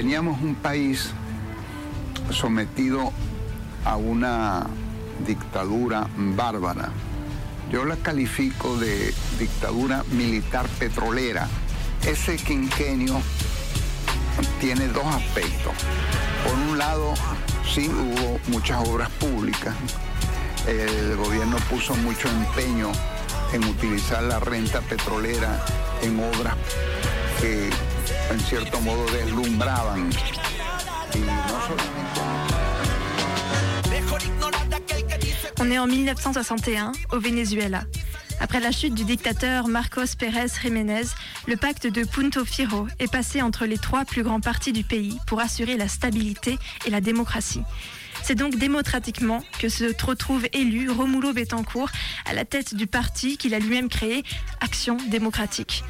[0.00, 1.10] teníamos un país
[2.30, 3.12] sometido
[3.84, 4.66] a una
[5.26, 6.88] dictadura bárbara.
[7.70, 11.48] Yo la califico de dictadura militar petrolera.
[12.02, 13.20] Ese quinquenio
[14.58, 15.74] tiene dos aspectos.
[16.46, 17.12] Por un lado,
[17.70, 19.74] sí hubo muchas obras públicas.
[20.66, 22.90] El gobierno puso mucho empeño
[23.52, 25.62] en utilizar la renta petrolera
[26.00, 26.54] en obras
[27.38, 27.68] que
[28.30, 28.36] en
[35.58, 37.82] On est en 1961 au Venezuela.
[38.38, 41.02] Après la chute du dictateur Marcos Pérez Jiménez,
[41.48, 45.18] le pacte de Punto Fijo est passé entre les trois plus grands partis du pays
[45.26, 46.56] pour assurer la stabilité
[46.86, 47.62] et la démocratie.
[48.22, 51.90] C'est donc démocratiquement que se retrouve élu Romulo Betancourt
[52.26, 54.22] à la tête du parti qu'il a lui-même créé,
[54.60, 55.82] Action démocratique.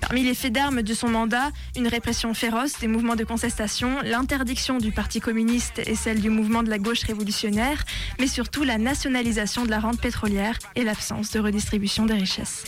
[0.00, 4.78] Parmi les faits d'armes de son mandat, une répression féroce des mouvements de contestation, l'interdiction
[4.78, 7.84] du Parti communiste et celle du mouvement de la gauche révolutionnaire,
[8.20, 12.64] mais surtout la nationalisation de la rente pétrolière et l'absence de redistribution des richesses.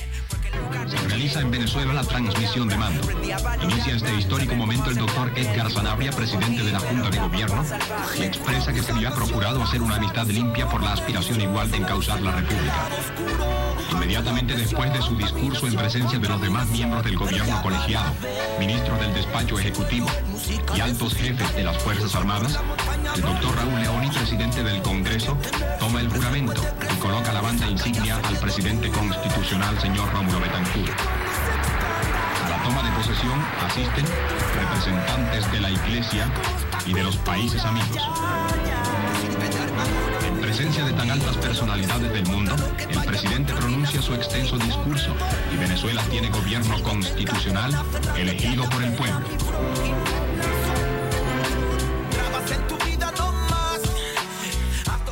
[0.86, 3.06] Se realiza en Venezuela la transmisión de mando.
[3.62, 7.64] Inicia este histórico momento el doctor Edgar Sanabria, presidente de la Junta de Gobierno,
[8.18, 11.70] y expresa que se le ha procurado hacer una amistad limpia por la aspiración igual
[11.70, 12.88] de encauzar la República.
[13.92, 18.12] Inmediatamente después de su discurso en presencia de los demás miembros del gobierno colegiado,
[18.58, 20.08] ministros del despacho ejecutivo
[20.74, 22.58] y altos jefes de las Fuerzas Armadas,
[23.14, 25.36] el doctor Raúl Leoni, presidente del Congreso,
[25.78, 26.60] toma el juramento
[26.92, 31.00] y coloca la banda insignia al presidente constitucional, señor Rómulo Betancourt.
[32.44, 34.04] A la toma de posesión asisten
[34.54, 36.30] representantes de la Iglesia
[36.86, 38.02] y de los países amigos.
[40.26, 42.54] En presencia de tan altas personalidades del mundo,
[42.88, 45.14] el presidente pronuncia su extenso discurso
[45.52, 47.72] y Venezuela tiene gobierno constitucional
[48.16, 50.29] elegido por el pueblo.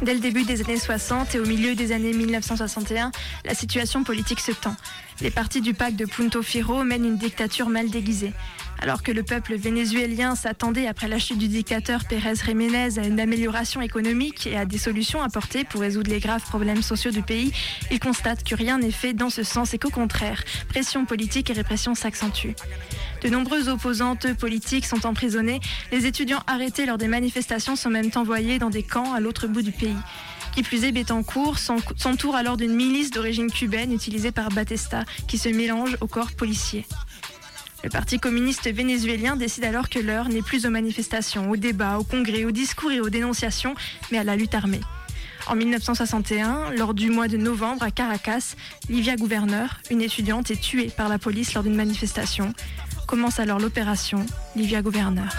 [0.02, 3.10] Dès le début des années 60 et au milieu des années 1961,
[3.44, 4.76] la situation politique se tend.
[5.20, 8.32] Les partis du pacte de Punto Fijo mènent une dictature mal déguisée.
[8.80, 13.18] Alors que le peuple vénézuélien s'attendait après la chute du dictateur Pérez Jiménez à une
[13.18, 17.52] amélioration économique et à des solutions apportées pour résoudre les graves problèmes sociaux du pays,
[17.90, 21.54] il constate que rien n'est fait dans ce sens et qu'au contraire, pression politique et
[21.54, 22.54] répression s'accentuent.
[23.22, 28.60] De nombreux opposantes politiques sont emprisonnés, les étudiants arrêtés lors des manifestations sont même envoyés
[28.60, 29.96] dans des camps à l'autre bout du pays.
[30.54, 35.48] Qui plus est, Betancourt s'entoure alors d'une milice d'origine cubaine utilisée par Batista, qui se
[35.48, 36.86] mélange au corps policier.
[37.84, 42.04] Le Parti communiste vénézuélien décide alors que l'heure n'est plus aux manifestations, aux débats, aux
[42.04, 43.74] congrès, aux discours et aux dénonciations,
[44.10, 44.80] mais à la lutte armée.
[45.46, 48.54] En 1961, lors du mois de novembre à Caracas,
[48.88, 52.52] Livia Gouverneur, une étudiante, est tuée par la police lors d'une manifestation.
[53.08, 55.34] Commence alors l'opération Livia Gouverneur.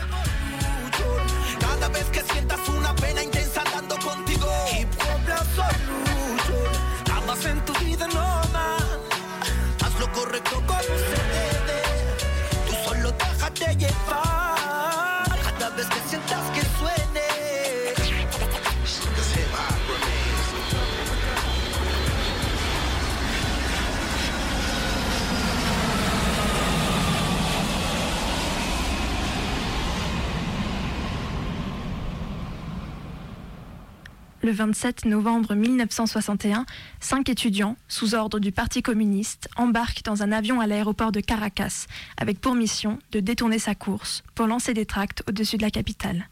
[34.42, 36.66] Le 27 novembre 1961,
[37.02, 41.88] cinq étudiants, sous ordre du Parti communiste, embarquent dans un avion à l'aéroport de Caracas,
[42.16, 46.30] avec pour mission de détourner sa course pour lancer des tracts au-dessus de la capitale.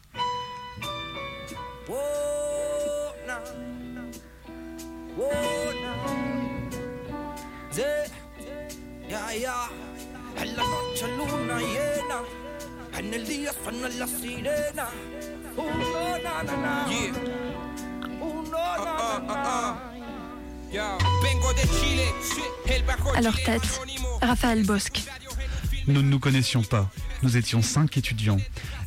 [1.90, 1.94] Oh,
[21.80, 22.00] Chile
[23.44, 23.80] tête.
[24.22, 25.02] Raphaël Bosque.
[25.86, 26.90] Nous ne nous connaissions pas.
[27.22, 28.38] Nous étions cinq étudiants.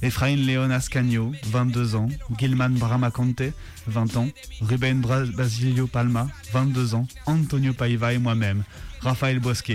[0.02, 2.08] Efraín León Ascanio, 22 ans.
[2.38, 3.44] Gilman Bramaconte,
[3.88, 4.28] 20 ans.
[4.62, 7.08] Ruben Basilio Palma, 22 ans.
[7.26, 8.64] Antonio Paiva et moi-même.
[9.02, 9.74] Raphaël Bosque,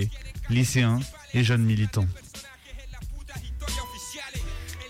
[0.48, 1.00] lycéen
[1.34, 2.06] et jeune militant.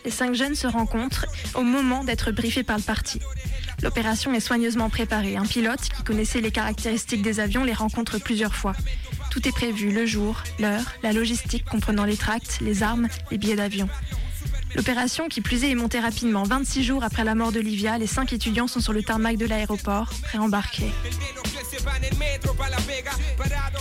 [0.05, 3.21] Les cinq jeunes se rencontrent au moment d'être briefés par le parti.
[3.83, 5.37] L'opération est soigneusement préparée.
[5.37, 8.73] Un pilote qui connaissait les caractéristiques des avions les rencontre plusieurs fois.
[9.31, 13.57] Tout est prévu, le jour, l'heure, la logistique comprenant les tracts, les armes, les billets
[13.57, 13.89] d'avion.
[14.75, 16.43] L'opération, qui plus est, est montée rapidement.
[16.43, 20.11] 26 jours après la mort d'Olivia, les cinq étudiants sont sur le tarmac de l'aéroport,
[20.23, 20.93] préembarqués.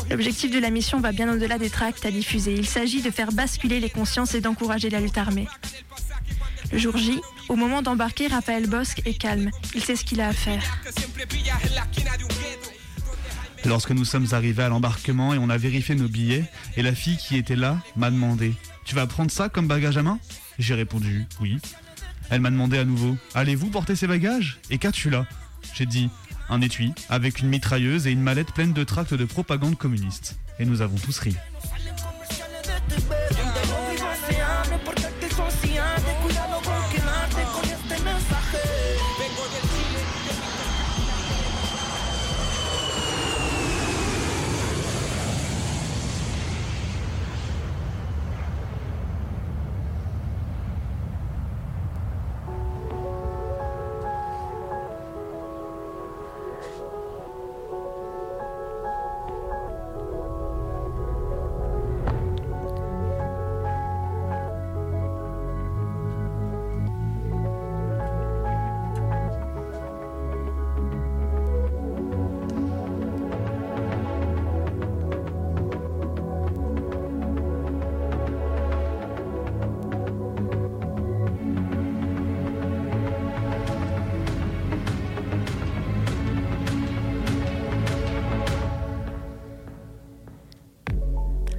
[0.10, 2.54] L'objectif de la mission va bien au-delà des tracts à diffuser.
[2.54, 5.48] Il s'agit de faire basculer les consciences et d'encourager la lutte armée.
[6.72, 9.52] Le jour J, au moment d'embarquer, Raphaël Bosque est calme.
[9.74, 10.64] Il sait ce qu'il a à faire.
[13.66, 16.46] Lorsque nous sommes arrivés à l'embarquement et on a vérifié nos billets,
[16.78, 18.54] et la fille qui était là m'a demandé
[18.86, 20.20] Tu vas prendre ça comme bagage à main?
[20.60, 21.58] J'ai répondu Oui.
[22.30, 24.60] Elle m'a demandé à nouveau Allez-vous porter ces bagages?
[24.70, 25.26] Et qu'as-tu là?
[25.74, 26.10] J'ai dit
[26.50, 30.38] Un étui, avec une mitrailleuse et une mallette pleine de tracts de propagande communiste.
[30.60, 31.36] Et nous avons tous ri.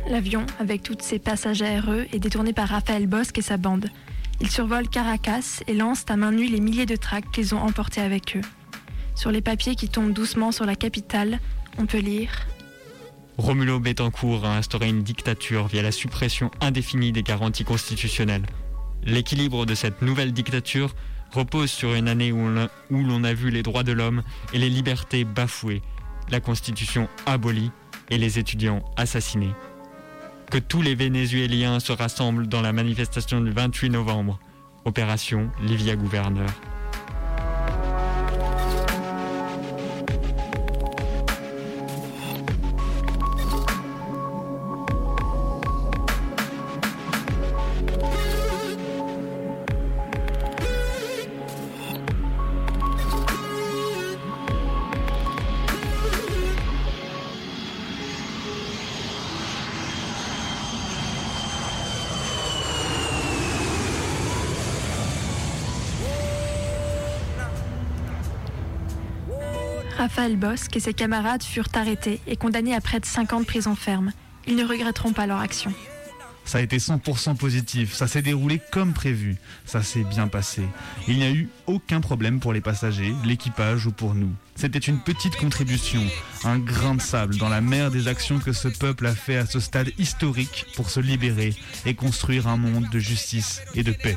[0.08, 3.88] L'avion, avec toutes ses passagers heureux, est détourné par Raphaël Bosque et sa bande.
[4.40, 8.00] Ils survolent Caracas et lancent à main nue les milliers de tracts qu'ils ont emportés
[8.00, 8.40] avec eux.
[9.16, 11.40] Sur les papiers qui tombent doucement sur la capitale,
[11.78, 12.30] on peut lire
[13.36, 18.46] Romulo Betancourt a instauré une dictature via la suppression indéfinie des garanties constitutionnelles.
[19.02, 20.94] L'équilibre de cette nouvelle dictature
[21.32, 22.48] repose sur une année où
[22.90, 24.22] l'on a vu les droits de l'homme
[24.52, 25.82] et les libertés bafouées,
[26.30, 27.72] la constitution abolie
[28.08, 29.52] et les étudiants assassinés
[30.50, 34.38] que tous les Vénézuéliens se rassemblent dans la manifestation du 28 novembre.
[34.84, 36.50] Opération Livia Gouverneur.
[69.96, 74.12] Raphaël Bosque et ses camarades furent arrêtés et condamnés à près de 50 prisons fermes.
[74.46, 75.72] Ils ne regretteront pas leur action.
[76.44, 80.62] Ça a été 100% positif, ça s'est déroulé comme prévu, ça s'est bien passé.
[81.08, 84.30] Il n'y a eu aucun problème pour les passagers, l'équipage ou pour nous.
[84.54, 86.00] C'était une petite contribution,
[86.44, 89.46] un grain de sable dans la mer des actions que ce peuple a fait à
[89.46, 91.52] ce stade historique pour se libérer
[91.84, 94.16] et construire un monde de justice et de paix.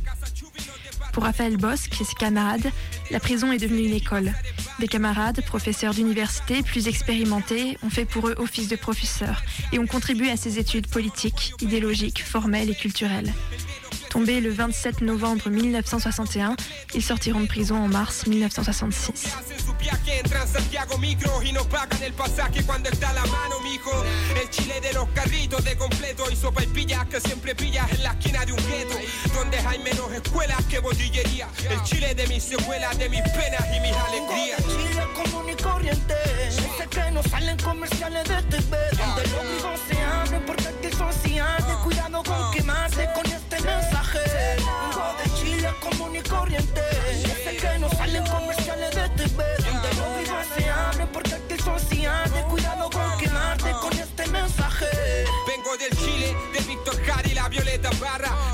[1.11, 2.71] Pour Raphaël Bosque et ses camarades,
[3.09, 4.33] la prison est devenue une école.
[4.79, 9.43] Des camarades, professeurs d'université plus expérimentés, ont fait pour eux office de professeurs
[9.73, 13.33] et ont contribué à ces études politiques, idéologiques, formelles et culturelles.
[14.09, 16.55] Tombés le 27 novembre 1961,
[16.95, 19.37] ils sortiront de prison en mars 1966.
[19.81, 23.91] viaje entra Santiago micro y nos pagan el pasaje cuando está a la mano, mijo.
[24.39, 28.03] El chile de los carritos de completo y sopa y pillas que siempre pillas en
[28.03, 28.95] la esquina de un gueto,
[29.33, 31.47] donde hay menos escuelas que botillería.
[31.69, 34.61] El chile de mis secuelas, de mis penas y mis alegrías.
[34.63, 36.15] Chile común y corriente,
[36.51, 40.91] sé que no salen comerciales de este TV, donde los se abren porque hay que
[40.95, 41.65] sociales.
[41.67, 42.51] Ah, Cuidado con ah.
[42.53, 42.61] que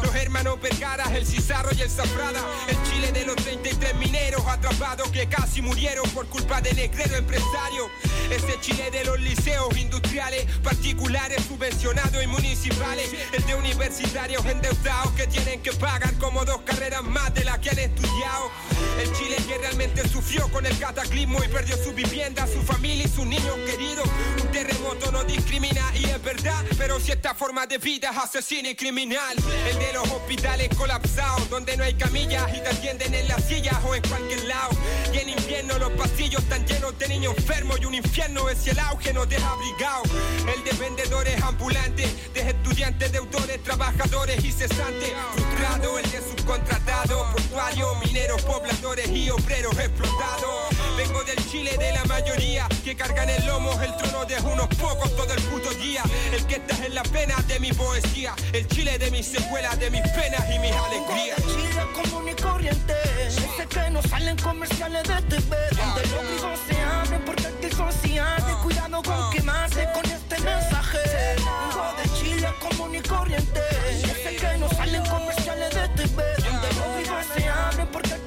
[0.03, 2.39] Los hermanos Vergara, el Cizarro y el Zafrada.
[2.67, 7.89] El Chile de los 33 mineros atrapados que casi murieron por culpa del negrero empresario.
[8.29, 13.09] Ese Chile de los liceos industriales, particulares, subvencionados y municipales.
[13.31, 17.69] El de universitarios endeudados que tienen que pagar como dos carreras más de las que
[17.69, 18.51] han estudiado.
[18.99, 23.09] El Chile que realmente sufrió con el cataclismo y perdió su vivienda, su familia y
[23.09, 24.07] sus niños queridos.
[24.41, 28.69] Un terremoto no discrimina y es verdad, pero si esta forma de vida es asesina
[28.69, 29.37] y criminal.
[29.69, 33.77] El de los hospitales colapsados, donde no hay camillas y te atienden en las sillas
[33.85, 34.69] o en cualquier lado.
[35.13, 38.69] Y en invierno los pasillos están llenos de niños enfermos y un infierno es si
[38.69, 40.03] el auge no te ha abrigado.
[40.53, 47.95] El de vendedores ambulante, de estudiantes, deudores, trabajadores y cesantes, frustrado, el de subcontratado, portuario,
[48.05, 50.75] mineros, pobladores y obreros explotados.
[50.97, 55.15] Vengo del Chile de la mayoría, que cargan el lomo el trono de unos pocos
[55.15, 56.03] todo el puto día.
[56.31, 59.91] El que está en la pena de mi poesía, el Chile de mis secuelas, de
[59.91, 61.37] mis penas y mis alegrías.
[61.37, 62.93] Chile común y corriente,
[63.29, 67.69] sé que no salen comerciales de TV, donde los se abren porque aquí
[68.01, 70.99] son de cuidado con quemarse con este mensaje.
[71.37, 73.61] Vengo de Chile común y corriente,
[74.23, 78.26] sé que no salen comerciales de TV, donde los vivos se abren porque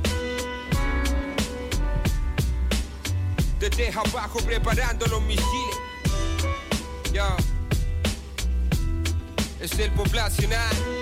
[3.61, 5.77] desde abajo preparando los misiles.
[7.13, 7.37] Ya.
[9.59, 11.00] Es el poblacional.